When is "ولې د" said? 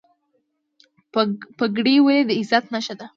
2.01-2.29